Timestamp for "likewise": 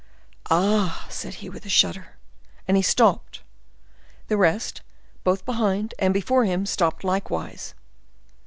7.03-7.75